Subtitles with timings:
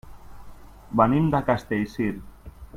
[1.01, 2.11] Venim de Castellcir.